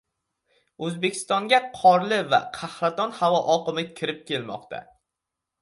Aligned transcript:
O‘zbekistonga 0.87 1.59
qorli 1.81 2.19
va 2.33 2.39
qahraton 2.57 3.15
havo 3.21 3.45
oqimi 3.59 3.87
kirib 4.01 4.29
kelmoqda 4.33 4.85